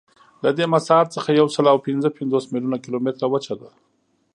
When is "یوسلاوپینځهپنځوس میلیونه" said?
1.31-2.77